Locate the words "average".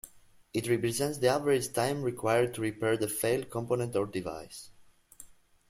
1.27-1.73